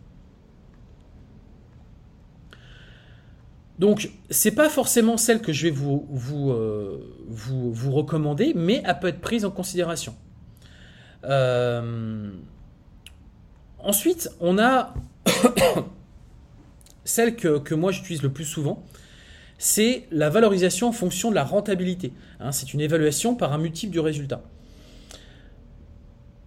[3.80, 6.08] Donc, ce n'est pas forcément celle que je vais vous,
[6.52, 10.16] euh, vous, recommander, mais elle peut être prise en considération.
[11.26, 12.32] Euh,
[13.86, 14.96] Ensuite, on a
[17.04, 18.84] celle que, moi j'utilise le plus souvent,
[19.60, 22.12] c'est la valorisation en fonction de la rentabilité.
[22.40, 24.42] Hein, c'est une évaluation par un multiple du résultat.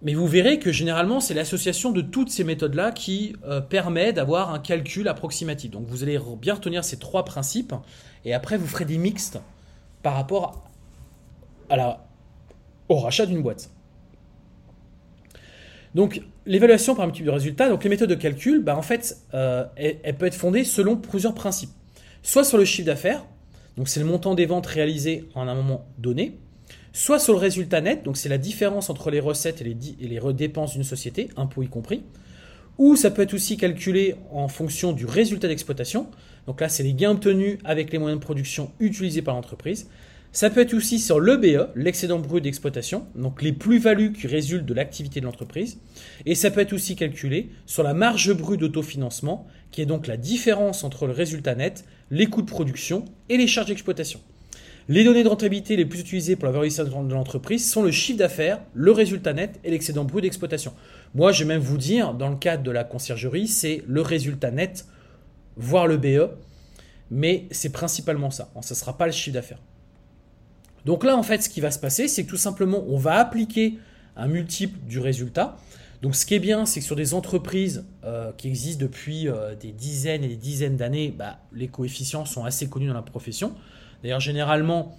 [0.01, 4.53] Mais vous verrez que généralement, c'est l'association de toutes ces méthodes-là qui euh, permet d'avoir
[4.53, 5.71] un calcul approximatif.
[5.71, 7.73] Donc vous allez bien retenir ces trois principes,
[8.25, 9.39] et après vous ferez des mixtes
[10.03, 10.69] par rapport
[12.89, 13.69] au rachat d'une boîte.
[15.95, 19.65] Donc l'évaluation par multiple de résultats, donc les méthodes de calcul, bah, en fait, euh,
[19.75, 21.69] elle, peut être fondée selon plusieurs principes.
[22.23, 23.23] Soit sur le chiffre d'affaires,
[23.77, 26.39] donc c'est le montant des ventes réalisées en un moment donné,
[26.91, 30.33] soit sur le résultat net, donc c'est la différence entre les recettes et les, et
[30.33, 32.03] dépenses d'une société, impôts y compris,
[32.79, 36.07] ou ça peut être aussi calculé en fonction du résultat d'exploitation,
[36.47, 39.87] donc là c'est les gains obtenus avec les moyens de production utilisés par l'entreprise,
[40.31, 44.75] ça peut être aussi sur l'EBE, l'excédent brut d'exploitation, donc les plus-values qui résultent de
[44.75, 45.79] l'activité de l'entreprise.
[46.27, 50.17] Et ça peut être aussi calculé sur la marge brute d'autofinancement, qui est donc la
[50.17, 54.19] différence entre le résultat net, les coûts de production et les charges d'exploitation.
[54.87, 58.17] Les données de rentabilité les plus utilisées pour la valorisation de l'entreprise sont le chiffre
[58.17, 60.73] d'affaires, le résultat net et l'excédent brut d'exploitation.
[61.15, 64.51] Moi, je vais même vous dire, dans le cadre de la conciergerie, c'est le résultat
[64.51, 64.85] net,
[65.57, 66.31] voire le BE,
[67.11, 68.51] mais c'est principalement ça.
[68.61, 69.61] Ce ne sera pas le chiffre d'affaires.
[70.85, 73.15] Donc là, en fait, ce qui va se passer, c'est que tout simplement, on va
[73.15, 73.77] appliquer
[74.15, 75.57] un multiple du résultat.
[76.01, 79.55] Donc ce qui est bien, c'est que sur des entreprises euh, qui existent depuis euh,
[79.55, 83.53] des dizaines et des dizaines d'années, bah, les coefficients sont assez connus dans la profession.
[84.01, 84.95] D'ailleurs, généralement,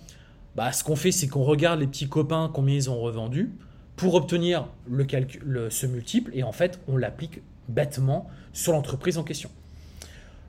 [0.56, 3.50] bah, ce qu'on fait, c'est qu'on regarde les petits copains, combien ils ont revendu,
[3.96, 9.50] pour obtenir ce multiple, et en fait, on l'applique bêtement sur l'entreprise en question.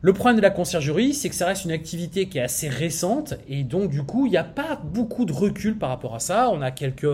[0.04, 3.36] Le problème de la conciergerie, c'est que ça reste une activité qui est assez récente
[3.48, 6.50] et donc du coup, il n'y a pas beaucoup de recul par rapport à ça.
[6.52, 7.06] On a quelques,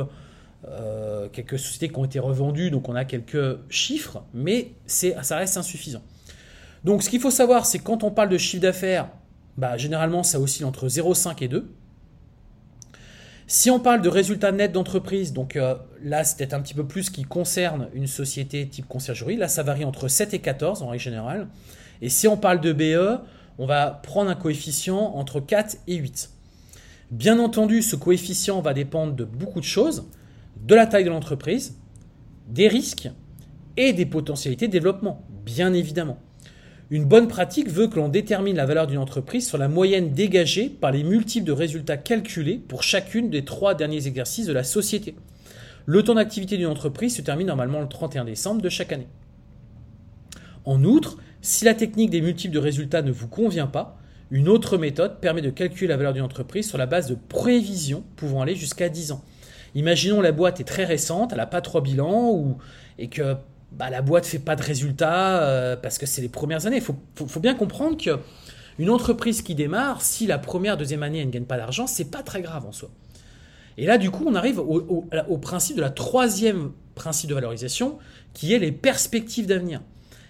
[0.65, 6.01] euh, sociétés qui ont été revendues, donc on a quelques chiffres, mais ça reste insuffisant.
[6.85, 9.09] Donc ce qu'il faut savoir, c'est quand on parle de chiffre d'affaires,
[9.57, 11.69] bah, généralement ça oscille entre 0,5 et 2.
[13.47, 16.85] Si on parle de résultats nets d'entreprise, donc euh, là c'est peut-être un petit peu
[16.85, 20.87] plus qui concerne une société type conciergerie, là ça varie entre 7 et 14 en
[20.87, 21.47] règle générale.
[22.01, 23.21] Et si on parle de BE,
[23.57, 26.29] on va prendre un coefficient entre 4 et 8.
[27.11, 30.05] Bien entendu, ce coefficient va dépendre de beaucoup de choses,
[30.61, 31.77] de la taille de l'entreprise,
[32.47, 33.09] des risques
[33.77, 36.19] et des potentialités de développement, bien évidemment.
[36.89, 40.69] Une bonne pratique veut que l'on détermine la valeur d'une entreprise sur la moyenne dégagée
[40.69, 45.15] par les multiples de résultats calculés pour chacune des trois derniers exercices de la société.
[45.85, 49.07] Le temps d'activité d'une entreprise se termine normalement le 31 décembre de chaque année.
[50.63, 53.97] En outre, si la technique des multiples de résultats ne vous convient pas,
[54.31, 58.03] une autre méthode permet de calculer la valeur d'une entreprise sur la base de prévisions
[58.17, 59.23] pouvant aller jusqu'à 10 ans.
[59.73, 62.57] Imaginons la boîte est très récente, elle n'a pas trois bilans ou,
[62.99, 63.37] et que
[63.71, 66.77] bah, la boîte fait pas de résultats euh, parce que c'est les premières années.
[66.77, 71.31] Il faut, bien comprendre qu'une entreprise qui démarre, si la première, deuxième année, elle ne
[71.31, 72.89] gagne pas d'argent, c'est pas très grave en soi.
[73.77, 77.99] Et là, du coup, on arrive au, au principe de la troisième principe de valorisation,
[78.33, 79.79] qui est les perspectives d'avenir,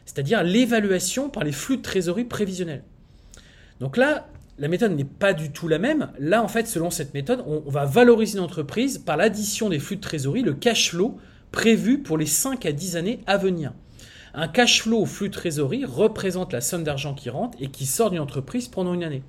[0.07, 2.83] c'est-à-dire l'évaluation par les flux de trésorerie prévisionnels.
[3.81, 6.09] Donc là, la méthode n'est pas du tout la même.
[6.17, 9.97] Là, en fait, selon cette méthode, on, va valoriser une entreprise par l'addition des flux
[9.97, 11.19] de trésorerie, le cash flow
[11.51, 13.73] prévu pour les 5 à 10 années à venir.
[14.33, 17.85] Un cash flow au flux de trésorerie représente la somme d'argent qui rentre et qui
[17.85, 19.23] sort d'une entreprise pendant une année.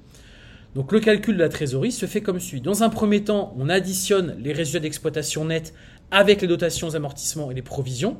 [0.74, 2.60] Donc le calcul de la trésorerie se fait comme suit.
[2.60, 5.74] Dans un premier temps, on additionne les résultats d'exploitation nets
[6.10, 8.16] avec les dotations, amortissements et les provisions.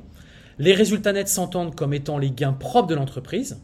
[0.59, 3.61] Les résultats nets s'entendent comme étant les gains propres de l'entreprise.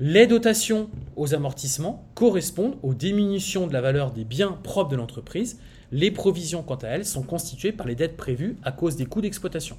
[0.00, 5.58] Les dotations aux amortissements correspondent aux diminutions de la valeur des biens propres de l'entreprise.
[5.92, 9.20] Les provisions, quant à elles, sont constituées par les dettes prévues à cause des coûts
[9.20, 9.76] d'exploitation.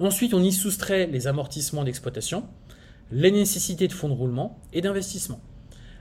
[0.00, 2.44] Ensuite, on y soustrait les amortissements d'exploitation,
[3.10, 5.40] les nécessités de fonds de roulement et d'investissement.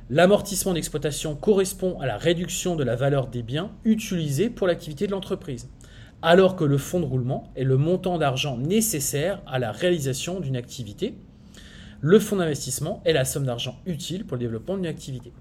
[0.09, 5.11] L'amortissement d'exploitation correspond à la réduction de la valeur des biens utilisés pour l'activité de
[5.11, 5.67] l'entreprise,
[6.21, 10.55] alors que le fonds de roulement est le montant d'argent nécessaire à la réalisation d'une
[10.55, 11.15] activité
[12.01, 15.31] le fonds d'investissement est la somme d'argent utile pour le développement d'une activité.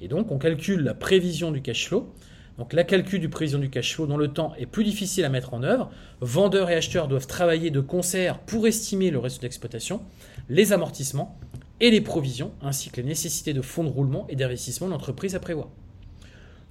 [0.00, 2.12] Et donc, on calcule la prévision du cash flow.
[2.58, 5.30] Donc, la calcul du prévision du cash flow dans le temps est plus difficile à
[5.30, 5.90] mettre en œuvre.
[6.20, 10.02] Vendeurs et acheteurs doivent travailler de concert pour estimer le reste d'exploitation,
[10.50, 11.38] les amortissements
[11.80, 15.34] et les provisions, ainsi que les nécessités de fonds de roulement et d'investissement de l'entreprise
[15.34, 15.68] à prévoir.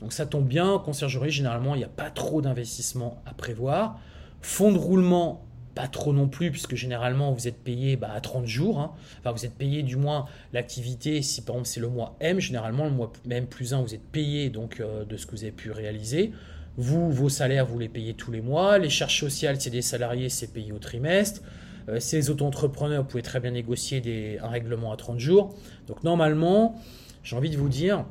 [0.02, 4.00] Donc ça tombe bien, en conciergerie, généralement, il n'y a pas trop d'investissement à prévoir.
[4.42, 8.46] Fonds de roulement, pas trop non plus, puisque généralement vous êtes payé bah, à 30
[8.46, 8.80] jours.
[8.80, 8.92] Hein.
[9.20, 12.86] Enfin, vous êtes payé du moins l'activité, si par exemple c'est le mois M, généralement
[12.86, 15.52] le mois M plus 1, vous êtes payé donc euh, de ce que vous avez
[15.52, 16.32] pu réaliser.
[16.78, 18.78] Vous, vos salaires, vous les payez tous les mois.
[18.80, 21.42] Les charges sociales, c'est des salariés, c'est payé au trimestre.
[21.90, 25.54] Euh, les auto-entrepreneurs, vous pouvez très bien négocier des, un règlement à 30 jours.
[25.88, 26.76] Donc normalement,
[27.24, 28.06] j'ai envie de vous dire,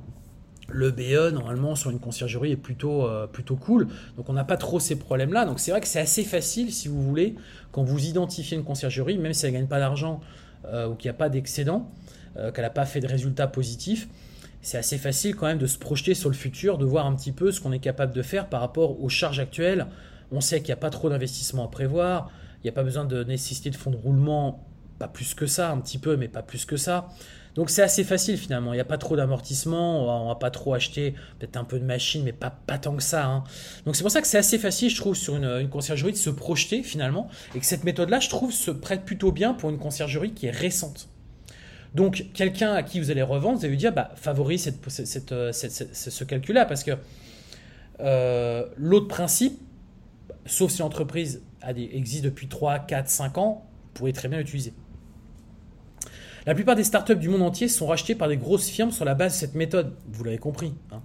[0.72, 3.88] le BE, normalement, sur une conciergerie est plutôt, euh, plutôt cool.
[4.16, 5.44] Donc, on n'a pas trop ces problèmes-là.
[5.44, 7.35] Donc, c'est vrai que c'est assez facile, si vous voulez,
[7.72, 10.20] quand vous identifiez une conciergerie, même si elle ne gagne pas d'argent
[10.66, 11.90] euh, ou qu'il n'y a pas d'excédent,
[12.37, 14.09] euh, qu'elle n'a pas fait de résultats positifs,
[14.62, 17.33] c'est assez facile quand même de se projeter sur le futur, de voir un petit
[17.33, 19.87] peu ce qu'on est capable de faire par rapport aux charges actuelles.
[20.33, 23.04] On sait qu'il n'y a pas trop d'investissement à prévoir, il n'y a pas besoin
[23.04, 24.66] de nécessité de fonds de roulement,
[24.98, 27.09] pas plus que ça, un petit peu, mais pas plus que ça.
[27.54, 30.74] Donc c'est assez facile finalement, il n'y a pas trop d'amortissement, on va pas trop
[30.74, 33.26] acheter peut-être un peu de machine, mais pas, pas tant que ça.
[33.26, 33.44] Hein.
[33.86, 36.30] Donc c'est pour ça que c'est assez facile, je trouve, sur une, conciergerie de se
[36.30, 40.32] projeter finalement, et que cette méthode-là, je trouve, se prête plutôt bien pour une conciergerie
[40.32, 41.08] qui est récente.
[41.94, 45.52] Donc quelqu'un à qui vous allez revendre, vous allez lui dire, bah, favorise cette, euh,
[45.52, 46.92] ce calcul-là, parce que
[47.98, 49.60] euh, l'autre principe,
[50.46, 51.42] sauf si l'entreprise
[51.76, 54.72] existe depuis 3, 4, 5 ans, vous pourrez très bien l'utiliser.
[56.46, 59.14] La plupart des startups du monde entier sont rachetées par des grosses firmes sur la
[59.14, 60.72] base de cette méthode, vous l'avez compris.
[60.90, 61.03] Hein.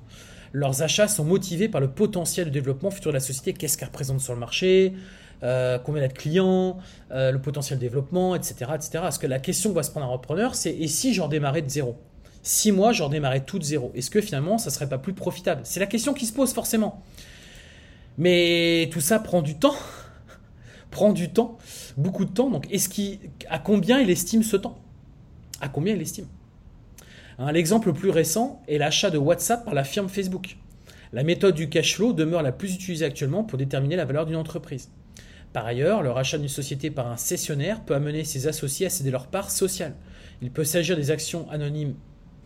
[0.54, 3.90] Leurs achats sont motivés par le potentiel de développement futur de la société, qu'est-ce qu'elle
[3.90, 4.94] représente sur le marché,
[5.44, 6.78] euh, combien y a de clients,
[7.12, 8.90] euh, le potentiel de développement, etc., etc.
[8.94, 11.62] Parce que la question que va se prendre un repreneur, c'est et si j'en démarrais
[11.62, 11.98] de zéro?
[12.42, 13.92] Six mois, j'en démarrais tout de zéro.
[13.96, 15.62] Est-ce que finalement, ça serait pas plus profitable?
[15.66, 17.04] C'est la question qui se pose forcément.
[18.18, 19.76] Mais tout ça prend du temps,
[20.92, 21.58] prend du temps,
[21.98, 22.50] beaucoup de temps.
[22.50, 22.88] Donc, est-ce
[23.50, 24.80] à combien il estime ce temps?
[25.66, 26.28] À combien il estime.
[27.38, 30.58] Hein, l'exemple le plus récent est l'achat de WhatsApp par la firme Facebook.
[31.12, 34.36] La méthode du cash flow demeure la plus utilisée actuellement pour déterminer la valeur d'une
[34.36, 34.90] entreprise.
[35.54, 39.12] Par ailleurs, le rachat d'une société par un cessionnaire peut amener ses associés à céder
[39.12, 39.94] leur part sociale.
[40.42, 41.96] Il peut s'agir des actions anonymes,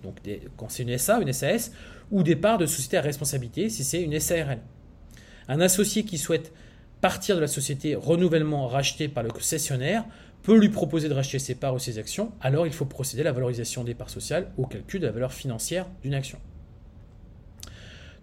[0.03, 0.17] donc
[0.57, 1.71] quand c'est une SA, une SAS,
[2.11, 4.59] ou des parts de société à responsabilité si c'est une SARL.
[5.47, 6.53] Un associé qui souhaite
[7.01, 10.05] partir de la société renouvellement rachetée par le cessionnaire
[10.43, 13.25] peut lui proposer de racheter ses parts ou ses actions, alors il faut procéder à
[13.25, 16.37] la valorisation des parts sociales au calcul de la valeur financière d'une action.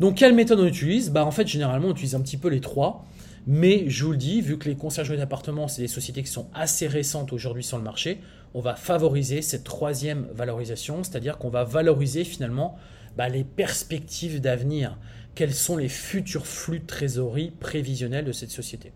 [0.01, 1.11] Donc quelle méthode on utilise?
[1.11, 3.07] Bah, En fait, généralement, on utilise un petit peu les trois.
[3.47, 6.49] Mais je vous le dis, vu que les conciergeries d'appartements, c'est des sociétés qui sont
[6.53, 8.21] assez récentes aujourd'hui sur le marché,
[8.55, 12.77] on va favoriser cette troisième valorisation, c'est-à-dire qu'on va valoriser finalement
[13.17, 14.99] bah, les perspectives d'avenir.
[15.37, 18.93] Quels sont les futurs flux de trésorerie prévisionnels de cette société?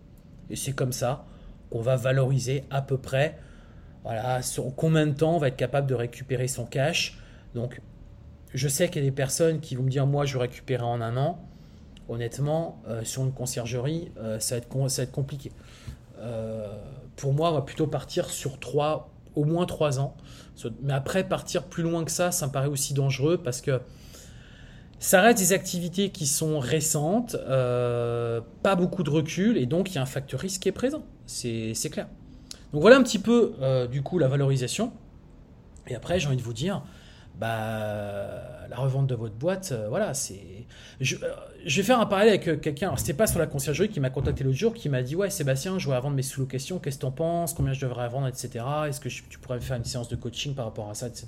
[0.49, 1.25] Et c'est comme ça
[1.71, 3.39] qu'on va valoriser à peu près.
[4.03, 7.17] Voilà, sur combien de temps on va être capable de récupérer son cash.
[7.55, 7.81] Donc,
[8.53, 10.83] je sais qu'il y a des personnes qui vont me dire moi je vais récupérer
[10.83, 11.39] en un an.
[12.09, 15.51] Honnêtement, euh, sur une conciergerie, euh, ça, va être, ça, va être, compliqué.
[16.19, 16.67] Euh,
[17.15, 20.17] pour moi, on va plutôt partir sur trois, au moins trois ans.
[20.81, 23.79] Mais après, partir plus loin que ça, ça me paraît aussi dangereux parce que
[24.99, 29.97] ça reste des activités qui sont récentes, pas beaucoup de recul, et donc il y
[29.97, 31.03] a un facteur risque qui est présent.
[31.31, 32.07] C'est clair.
[32.73, 33.53] Donc voilà un petit peu,
[33.91, 34.91] du coup, la valorisation.
[35.87, 36.83] Et après, j'ai envie de vous dire,
[37.41, 40.65] bah, la revente de votre boîte, euh, voilà, c'est.
[40.99, 41.33] Je, euh,
[41.65, 42.95] je, vais faire un parallèle avec euh, quelqu'un.
[42.97, 45.79] C'était pas sur la conciergerie qui m'a contacté l'autre jour, qui m'a dit Ouais, Sébastien,
[45.79, 48.63] je voudrais vendre mes sous-locations, qu'est-ce que tu en penses Combien je devrais vendre, etc.
[48.87, 51.27] Est-ce que tu pourrais me faire une séance de coaching par rapport à ça, etc.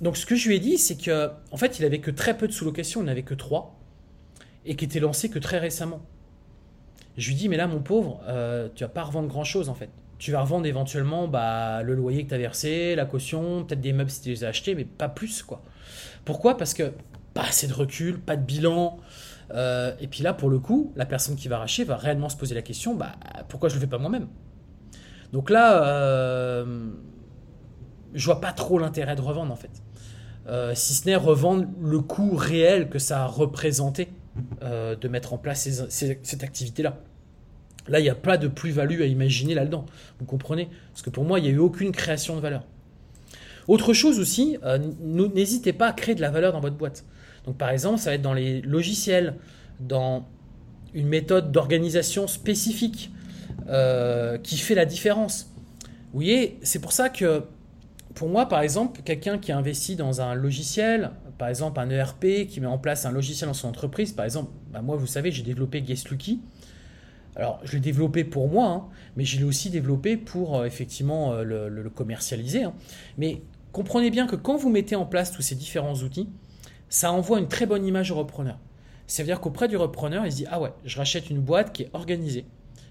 [0.00, 2.36] donc, ce que je lui ai dit, c'est que, en fait, il avait que très
[2.36, 3.78] peu de sous-locations, il n'avait que trois,
[4.64, 6.00] et qui était lancé que très récemment.
[7.18, 8.22] Je lui dis Mais là, mon pauvre,
[8.74, 12.30] tu vas pas revendre grand-chose, en fait tu vas revendre éventuellement bah, le loyer que
[12.30, 15.08] tu as versé, la caution, peut-être des meubles si tu les as achetés, mais pas
[15.08, 15.42] plus.
[15.42, 15.62] quoi.
[16.24, 16.56] Pourquoi?
[16.56, 16.92] Parce que
[17.34, 18.98] pas assez de recul, pas de bilan.
[19.52, 22.36] Euh, et puis là, pour le coup, la personne qui va racheter va réellement se
[22.36, 23.12] poser la question bah,
[23.48, 24.26] pourquoi je le fais pas moi-même?
[25.32, 26.90] Donc là, euh,
[28.12, 29.70] je vois pas trop l'intérêt de revendre en fait.
[30.48, 34.08] Euh, si ce n'est revendre le coût réel que ça a représenté
[34.62, 36.98] euh, de mettre en place cette activité-là.
[37.88, 39.86] Là, il n'y a pas de plus-value à imaginer là-dedans.
[40.18, 40.68] Vous comprenez?
[40.92, 42.66] Parce que pour moi, il n'y a eu aucune création de valeur.
[43.66, 47.04] Autre chose aussi, euh, n'hésitez pas à créer de la valeur dans votre boîte.
[47.44, 49.36] Donc par exemple, ça va être dans les logiciels,
[49.80, 50.26] dans
[50.94, 53.10] une méthode d'organisation spécifique
[53.68, 55.52] euh, qui fait la différence.
[56.12, 57.44] Vous voyez, c'est pour ça que
[58.14, 62.60] pour moi, par exemple, quelqu'un qui investit dans un logiciel, par exemple un ERP, qui
[62.60, 65.42] met en place un logiciel dans son entreprise, par exemple, bah, moi, vous savez, j'ai
[65.42, 66.40] développé Guestlucky.
[67.36, 68.84] Alors, je l'ai développé pour moi, hein,
[69.16, 72.64] mais je l'ai aussi développé pour euh, effectivement euh, le, commercialiser.
[72.64, 72.74] Hein.
[73.16, 76.28] Mais comprenez bien que quand vous mettez en place tous ces différents outils,
[76.88, 78.58] ça envoie une très bonne image au repreneur.
[79.06, 81.72] Ça veut dire qu'auprès du repreneur, il se dit Ah ouais, je rachète une boîte
[81.72, 82.44] qui est organisée.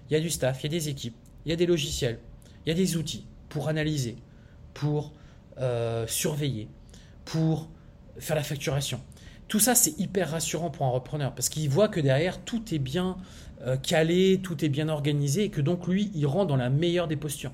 [0.08, 2.18] Il y a du staff, il y a des équipes, il y a des logiciels,
[2.64, 4.16] il y a des outils pour analyser,
[4.72, 5.12] pour
[5.60, 6.68] euh, surveiller,
[7.26, 7.68] pour
[8.18, 9.00] faire la facturation.
[9.48, 12.78] Tout ça, c'est hyper rassurant pour un repreneur parce qu'il voit que derrière, tout est
[12.78, 13.16] bien
[13.66, 17.08] euh, calé, tout est bien organisé et que donc lui, il rentre dans la meilleure
[17.08, 17.52] des postures.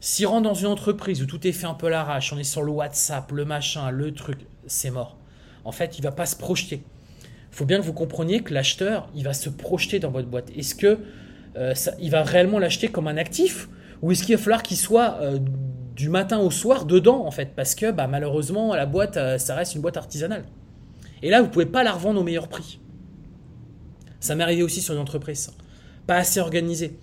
[0.00, 2.62] S'il rentre dans une entreprise où tout est fait un peu l'arrache, on est sur
[2.62, 5.18] le WhatsApp, le machin, le truc, c'est mort.
[5.64, 6.82] En fait, il va pas se projeter.
[7.22, 10.50] Il faut bien que vous compreniez que l'acheteur, il va se projeter dans votre boîte.
[10.56, 10.98] Est-ce que
[11.56, 11.74] euh,
[12.08, 13.68] va réellement l'acheter comme un actif
[14.02, 15.38] ou est-ce qu'il va falloir qu'il soit euh,
[16.00, 19.74] du matin au soir dedans en fait Parce que bah, malheureusement, la boîte, ça reste
[19.74, 20.44] une boîte artisanale.
[21.22, 22.80] Et là, vous pouvez pas la revendre au meilleur prix.
[24.18, 25.52] Ça m'est arrivé aussi sur une entreprise,
[26.06, 26.98] pas assez organisée.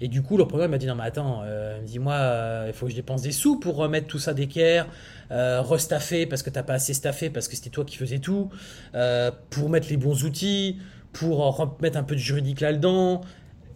[0.00, 2.86] Et du coup, le programme m'a dit non mais attends, euh, dis-moi, euh, il faut
[2.86, 4.88] que je dépense des sous pour remettre tout ça d'équerre,
[5.30, 8.48] euh, restaffer parce que t'as pas assez staffé parce que c'était toi qui faisais tout,
[8.94, 10.78] euh, pour mettre les bons outils,
[11.12, 13.20] pour remettre un peu de juridique là-dedans.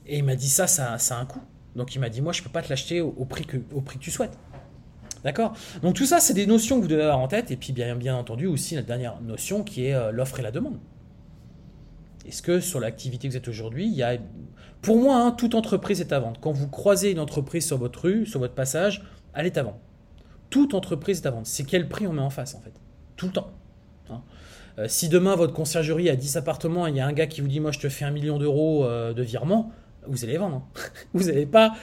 [0.07, 1.43] Et il m'a dit ça, ça, ça a un coût.
[1.77, 3.99] Donc il m'a dit moi je peux pas te l'acheter au, prix que, au prix
[3.99, 4.39] que tu souhaites.
[5.25, 5.55] D'accord?
[5.83, 7.51] Donc tout ça, c'est des notions que vous devez avoir en tête.
[7.51, 10.79] Et puis bien, entendu aussi la dernière notion qui est l'offre et la demande.
[12.27, 14.17] Est-ce que sur l'activité que vous êtes aujourd'hui, il y a...
[14.83, 16.39] Pour moi, hein, toute entreprise est à vendre.
[16.41, 19.03] Quand vous croisez une entreprise sur votre rue, sur votre passage,
[19.35, 19.79] elle est à vendre.
[20.51, 21.47] Toute entreprise est à vendre.
[21.47, 22.73] C'est quel prix on met en face, en fait?
[23.17, 23.51] Tout le temps.
[24.11, 24.23] Hein.
[24.79, 27.41] Euh, si demain, votre conciergerie a 10 appartements et il y a un gars qui
[27.41, 29.73] vous dit, moi, je te fais un million d'euros euh, de virement,
[30.07, 30.57] vous allez vendre.
[30.57, 30.81] Hein.
[31.15, 31.75] vous n'allez pas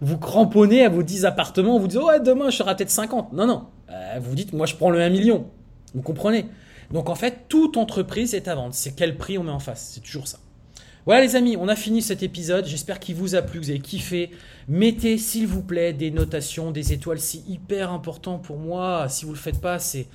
[0.00, 3.32] vous cramponner à vos 10 appartements, vous dites, ouais, demain, je serai peut-être 50.
[3.32, 3.66] Non, non.
[3.90, 5.46] Euh, vous dites, moi, je prends le 1 million.
[5.94, 6.46] Vous comprenez?
[6.92, 8.74] Donc en fait, toute entreprise est à vendre.
[8.74, 9.92] C'est quel prix on met en face?
[9.94, 10.38] C'est toujours ça.
[11.06, 12.66] Voilà les amis, on a fini cet épisode.
[12.66, 14.30] J'espère qu'il vous a plu, vous avez kiffé.
[14.68, 17.20] Mettez s'il vous plaît des notations, des étoiles.
[17.20, 19.08] C'est hyper important pour moi.
[19.08, 20.06] Si vous ne le faites pas, c'est...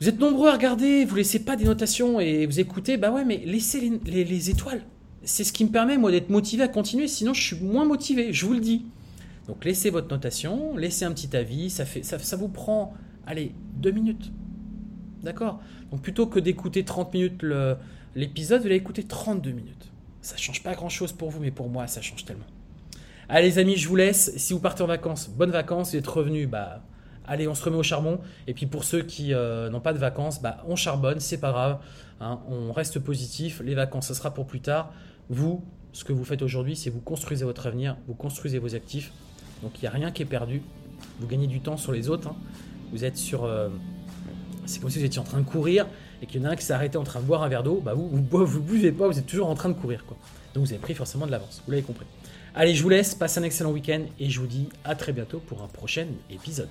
[0.00, 2.96] Vous êtes nombreux à regarder, vous laissez pas des notations et vous écoutez.
[2.96, 4.82] Bah ouais, mais laissez les, étoiles.
[5.24, 7.08] C'est ce qui me permet moi d'être motivé à continuer.
[7.08, 8.84] Sinon, je suis moins motivé, je vous le dis.
[9.46, 11.70] Donc laissez votre notation, laissez un petit avis.
[11.70, 12.94] Ça, fait, ça, ça vous prend,
[13.26, 14.30] allez, deux minutes.
[15.22, 15.60] D'accord?
[15.90, 17.44] Donc plutôt que d'écouter 30 minutes
[18.14, 19.88] l'épisode, vous allez écouter 32 minutes.
[20.20, 22.44] Ça change pas grand chose pour vous, mais pour moi, ça change tellement.
[23.28, 24.36] Allez les amis, je vous laisse.
[24.36, 25.90] Si vous partez en vacances, bonnes vacances.
[25.90, 26.82] Vous êtes revenus, bah
[27.26, 28.20] allez, on se remet au charbon.
[28.46, 31.52] Et puis pour ceux qui euh, n'ont pas de vacances, bah on charbonne, c'est pas
[31.52, 31.78] grave.
[32.20, 32.40] Hein.
[32.48, 33.60] on reste positif.
[33.64, 34.92] Les vacances, ce sera pour plus tard.
[35.30, 35.62] Vous,
[35.92, 39.12] ce que vous faites aujourd'hui, c'est vous construisez votre avenir, vous construisez vos actifs.
[39.62, 40.62] Donc il n'y a rien qui est perdu.
[41.20, 42.28] Vous gagnez du temps sur les autres.
[42.28, 42.36] Hein.
[42.92, 43.68] Vous êtes sur euh,
[44.68, 45.86] c'est comme si vous étiez en train de courir
[46.22, 47.62] et qu'il y en a un qui s'est arrêté en train de boire un verre
[47.62, 50.04] d'eau, bah vous, vous, vous buvez pas, vous êtes toujours en train de courir.
[50.54, 52.06] Donc vous avez pris forcément de l'avance, vous l'avez compris.
[52.54, 55.40] Allez, je vous laisse, passez un excellent week-end et je vous dis à très bientôt
[55.40, 56.68] pour un prochain épisode.